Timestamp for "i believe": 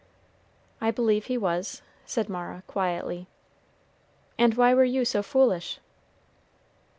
0.81-1.25